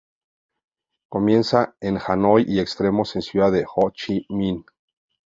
Comienza 1.09 1.75
en 1.79 1.99
Hanoi 1.99 2.43
y 2.47 2.57
extremos 2.59 3.15
en 3.15 3.21
Ciudad 3.21 3.53
Ho 3.75 3.91
Chi 3.91 4.25
Minh. 4.29 4.65